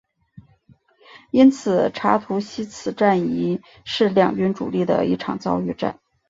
[1.29, 5.99] 因此查图西茨战役是两军主力的一场遭遇战。